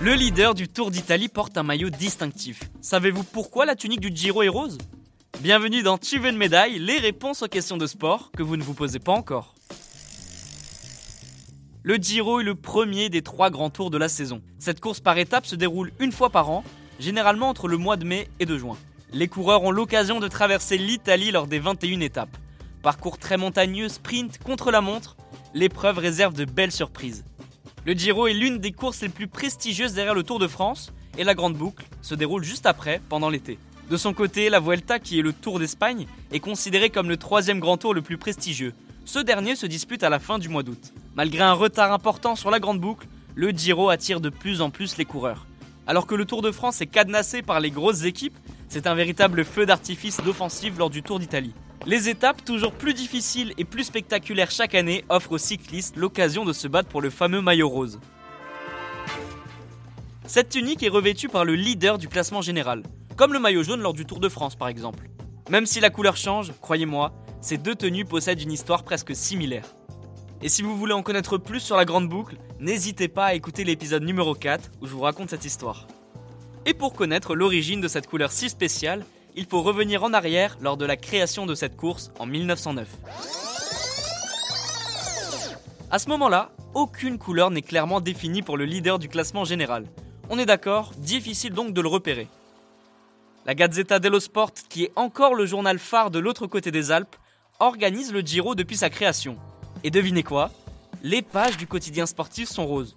Le 0.00 0.14
leader 0.14 0.54
du 0.54 0.66
Tour 0.66 0.90
d'Italie 0.90 1.28
porte 1.28 1.56
un 1.56 1.62
maillot 1.62 1.88
distinctif. 1.88 2.58
Savez-vous 2.80 3.22
pourquoi 3.22 3.66
la 3.66 3.76
tunique 3.76 4.00
du 4.00 4.10
Giro 4.12 4.42
est 4.42 4.48
rose? 4.48 4.78
Bienvenue 5.40 5.84
dans 5.84 5.96
Tu 5.96 6.18
veux 6.18 6.30
une 6.30 6.36
médaille, 6.36 6.80
les 6.80 6.98
réponses 6.98 7.42
aux 7.42 7.48
questions 7.48 7.76
de 7.76 7.86
sport 7.86 8.32
que 8.36 8.42
vous 8.42 8.56
ne 8.56 8.64
vous 8.64 8.74
posez 8.74 8.98
pas 8.98 9.12
encore. 9.12 9.54
Le 11.84 11.94
Giro 11.94 12.40
est 12.40 12.44
le 12.44 12.56
premier 12.56 13.10
des 13.10 13.22
trois 13.22 13.50
grands 13.50 13.70
tours 13.70 13.90
de 13.90 13.98
la 13.98 14.08
saison. 14.08 14.42
Cette 14.58 14.80
course 14.80 14.98
par 14.98 15.18
étapes 15.18 15.46
se 15.46 15.54
déroule 15.54 15.92
une 16.00 16.10
fois 16.10 16.30
par 16.30 16.50
an, 16.50 16.64
généralement 16.98 17.48
entre 17.48 17.68
le 17.68 17.76
mois 17.76 17.96
de 17.96 18.04
mai 18.04 18.28
et 18.40 18.46
de 18.46 18.58
juin. 18.58 18.76
Les 19.12 19.28
coureurs 19.28 19.62
ont 19.62 19.70
l'occasion 19.70 20.18
de 20.18 20.26
traverser 20.26 20.78
l'Italie 20.78 21.30
lors 21.30 21.46
des 21.46 21.60
21 21.60 22.00
étapes. 22.00 22.36
Parcours 22.82 23.16
très 23.16 23.36
montagneux, 23.36 23.88
sprint 23.88 24.38
contre 24.38 24.72
la 24.72 24.80
montre, 24.80 25.16
l'épreuve 25.54 25.98
réserve 25.98 26.34
de 26.34 26.44
belles 26.44 26.72
surprises. 26.72 27.24
Le 27.86 27.92
Giro 27.92 28.26
est 28.26 28.32
l'une 28.32 28.58
des 28.58 28.72
courses 28.72 29.02
les 29.02 29.08
plus 29.08 29.28
prestigieuses 29.28 29.94
derrière 29.94 30.16
le 30.16 30.24
Tour 30.24 30.40
de 30.40 30.48
France 30.48 30.92
et 31.16 31.22
la 31.22 31.34
Grande 31.34 31.54
Boucle 31.54 31.86
se 32.00 32.16
déroule 32.16 32.42
juste 32.42 32.66
après, 32.66 33.00
pendant 33.08 33.30
l'été. 33.30 33.56
De 33.88 33.96
son 33.96 34.12
côté, 34.14 34.50
la 34.50 34.58
Vuelta, 34.58 34.98
qui 34.98 35.20
est 35.20 35.22
le 35.22 35.32
Tour 35.32 35.60
d'Espagne, 35.60 36.06
est 36.32 36.40
considérée 36.40 36.90
comme 36.90 37.08
le 37.08 37.16
troisième 37.16 37.60
grand 37.60 37.76
tour 37.76 37.94
le 37.94 38.02
plus 38.02 38.18
prestigieux. 38.18 38.74
Ce 39.04 39.20
dernier 39.20 39.54
se 39.54 39.66
dispute 39.66 40.02
à 40.02 40.10
la 40.10 40.18
fin 40.18 40.40
du 40.40 40.48
mois 40.48 40.64
d'août. 40.64 40.92
Malgré 41.14 41.44
un 41.44 41.52
retard 41.52 41.92
important 41.92 42.34
sur 42.34 42.50
la 42.50 42.58
Grande 42.58 42.80
Boucle, 42.80 43.06
le 43.36 43.50
Giro 43.50 43.90
attire 43.90 44.20
de 44.20 44.28
plus 44.28 44.60
en 44.60 44.70
plus 44.70 44.96
les 44.96 45.04
coureurs. 45.04 45.46
Alors 45.86 46.08
que 46.08 46.16
le 46.16 46.24
Tour 46.24 46.42
de 46.42 46.50
France 46.50 46.80
est 46.80 46.86
cadenassé 46.86 47.42
par 47.42 47.60
les 47.60 47.70
grosses 47.70 48.02
équipes, 48.02 48.36
c'est 48.68 48.88
un 48.88 48.94
véritable 48.94 49.44
feu 49.44 49.66
d'artifice 49.66 50.20
d'offensive 50.24 50.78
lors 50.78 50.90
du 50.90 51.04
Tour 51.04 51.20
d'Italie. 51.20 51.54
Les 51.84 52.08
étapes, 52.08 52.44
toujours 52.44 52.72
plus 52.72 52.94
difficiles 52.94 53.54
et 53.58 53.64
plus 53.64 53.82
spectaculaires 53.82 54.52
chaque 54.52 54.76
année, 54.76 55.04
offrent 55.08 55.32
aux 55.32 55.38
cyclistes 55.38 55.96
l'occasion 55.96 56.44
de 56.44 56.52
se 56.52 56.68
battre 56.68 56.88
pour 56.88 57.02
le 57.02 57.10
fameux 57.10 57.40
maillot 57.40 57.68
rose. 57.68 57.98
Cette 60.24 60.50
tunique 60.50 60.84
est 60.84 60.88
revêtue 60.88 61.28
par 61.28 61.44
le 61.44 61.56
leader 61.56 61.98
du 61.98 62.06
classement 62.06 62.40
général, 62.40 62.84
comme 63.16 63.32
le 63.32 63.40
maillot 63.40 63.64
jaune 63.64 63.80
lors 63.80 63.94
du 63.94 64.06
Tour 64.06 64.20
de 64.20 64.28
France 64.28 64.54
par 64.54 64.68
exemple. 64.68 65.08
Même 65.50 65.66
si 65.66 65.80
la 65.80 65.90
couleur 65.90 66.16
change, 66.16 66.52
croyez-moi, 66.60 67.12
ces 67.40 67.58
deux 67.58 67.74
tenues 67.74 68.04
possèdent 68.04 68.40
une 68.40 68.52
histoire 68.52 68.84
presque 68.84 69.16
similaire. 69.16 69.66
Et 70.40 70.48
si 70.48 70.62
vous 70.62 70.76
voulez 70.76 70.92
en 70.92 71.02
connaître 71.02 71.36
plus 71.36 71.60
sur 71.60 71.76
la 71.76 71.84
grande 71.84 72.08
boucle, 72.08 72.36
n'hésitez 72.60 73.08
pas 73.08 73.26
à 73.26 73.34
écouter 73.34 73.64
l'épisode 73.64 74.04
numéro 74.04 74.34
4 74.34 74.70
où 74.80 74.86
je 74.86 74.92
vous 74.92 75.00
raconte 75.00 75.30
cette 75.30 75.44
histoire. 75.44 75.88
Et 76.64 76.74
pour 76.74 76.94
connaître 76.94 77.34
l'origine 77.34 77.80
de 77.80 77.88
cette 77.88 78.06
couleur 78.06 78.30
si 78.30 78.48
spéciale, 78.48 79.04
il 79.34 79.46
faut 79.46 79.62
revenir 79.62 80.04
en 80.04 80.12
arrière 80.12 80.56
lors 80.60 80.76
de 80.76 80.84
la 80.84 80.96
création 80.96 81.46
de 81.46 81.54
cette 81.54 81.76
course 81.76 82.10
en 82.18 82.26
1909. 82.26 82.88
À 85.90 85.98
ce 85.98 86.08
moment-là, 86.08 86.50
aucune 86.74 87.18
couleur 87.18 87.50
n'est 87.50 87.62
clairement 87.62 88.00
définie 88.00 88.42
pour 88.42 88.56
le 88.56 88.64
leader 88.64 88.98
du 88.98 89.08
classement 89.08 89.44
général. 89.44 89.86
On 90.30 90.38
est 90.38 90.46
d'accord, 90.46 90.92
difficile 90.98 91.52
donc 91.52 91.74
de 91.74 91.80
le 91.80 91.88
repérer. 91.88 92.28
La 93.44 93.54
Gazzetta 93.54 93.98
dello 93.98 94.20
Sport, 94.20 94.52
qui 94.68 94.84
est 94.84 94.92
encore 94.96 95.34
le 95.34 95.46
journal 95.46 95.78
phare 95.78 96.10
de 96.10 96.18
l'autre 96.18 96.46
côté 96.46 96.70
des 96.70 96.92
Alpes, 96.92 97.16
organise 97.58 98.12
le 98.12 98.20
Giro 98.20 98.54
depuis 98.54 98.76
sa 98.76 98.88
création. 98.88 99.36
Et 99.84 99.90
devinez 99.90 100.22
quoi? 100.22 100.50
Les 101.02 101.22
pages 101.22 101.56
du 101.56 101.66
quotidien 101.66 102.06
sportif 102.06 102.48
sont 102.48 102.66
roses. 102.66 102.96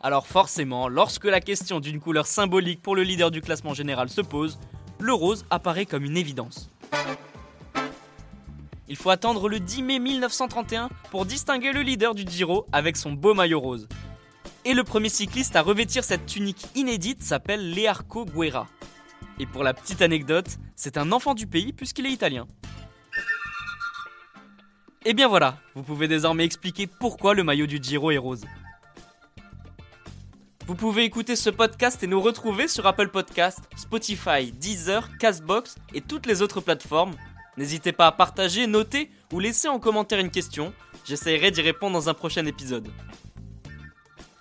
Alors 0.00 0.26
forcément, 0.26 0.88
lorsque 0.88 1.26
la 1.26 1.40
question 1.40 1.78
d'une 1.78 2.00
couleur 2.00 2.26
symbolique 2.26 2.82
pour 2.82 2.96
le 2.96 3.02
leader 3.02 3.30
du 3.30 3.40
classement 3.40 3.74
général 3.74 4.08
se 4.08 4.22
pose, 4.22 4.58
le 5.02 5.12
rose 5.12 5.44
apparaît 5.50 5.86
comme 5.86 6.04
une 6.04 6.16
évidence. 6.16 6.70
Il 8.88 8.96
faut 8.96 9.10
attendre 9.10 9.48
le 9.48 9.58
10 9.58 9.82
mai 9.82 9.98
1931 9.98 10.90
pour 11.10 11.26
distinguer 11.26 11.72
le 11.72 11.82
leader 11.82 12.14
du 12.14 12.24
Giro 12.24 12.66
avec 12.72 12.96
son 12.96 13.12
beau 13.12 13.34
maillot 13.34 13.60
rose. 13.60 13.88
Et 14.64 14.74
le 14.74 14.84
premier 14.84 15.08
cycliste 15.08 15.56
à 15.56 15.62
revêtir 15.62 16.04
cette 16.04 16.26
tunique 16.26 16.66
inédite 16.74 17.22
s'appelle 17.22 17.72
Learco 17.72 18.24
Guerra. 18.24 18.68
Et 19.38 19.46
pour 19.46 19.64
la 19.64 19.74
petite 19.74 20.02
anecdote, 20.02 20.58
c'est 20.76 20.96
un 20.96 21.10
enfant 21.10 21.34
du 21.34 21.46
pays 21.46 21.72
puisqu'il 21.72 22.06
est 22.06 22.12
italien. 22.12 22.46
Et 25.04 25.14
bien 25.14 25.26
voilà, 25.26 25.56
vous 25.74 25.82
pouvez 25.82 26.06
désormais 26.06 26.44
expliquer 26.44 26.86
pourquoi 26.86 27.34
le 27.34 27.42
maillot 27.42 27.66
du 27.66 27.82
Giro 27.82 28.12
est 28.12 28.18
rose. 28.18 28.44
Vous 30.66 30.76
pouvez 30.76 31.02
écouter 31.04 31.34
ce 31.34 31.50
podcast 31.50 32.02
et 32.02 32.06
nous 32.06 32.20
retrouver 32.20 32.68
sur 32.68 32.86
Apple 32.86 33.08
Podcast, 33.08 33.58
Spotify, 33.76 34.52
Deezer, 34.52 35.16
Castbox 35.18 35.74
et 35.92 36.00
toutes 36.00 36.26
les 36.26 36.40
autres 36.40 36.60
plateformes. 36.60 37.14
N'hésitez 37.56 37.92
pas 37.92 38.06
à 38.06 38.12
partager, 38.12 38.66
noter 38.66 39.10
ou 39.32 39.40
laisser 39.40 39.68
en 39.68 39.80
commentaire 39.80 40.20
une 40.20 40.30
question. 40.30 40.72
J'essaierai 41.04 41.50
d'y 41.50 41.62
répondre 41.62 41.94
dans 41.94 42.08
un 42.08 42.14
prochain 42.14 42.46
épisode. 42.46 42.88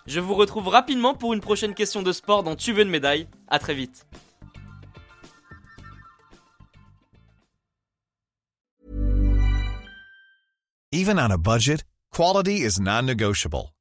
Je 0.06 0.20
vous 0.20 0.36
retrouve 0.36 0.68
rapidement 0.68 1.16
pour 1.16 1.34
une 1.34 1.42
prochaine 1.42 1.74
question 1.74 2.04
de 2.04 2.12
sport 2.12 2.44
dans 2.44 2.56
Tu 2.56 2.72
veux 2.72 2.84
une 2.84 2.90
médaille. 2.90 3.28
À 3.48 3.58
très 3.60 3.74
vite. 3.74 4.06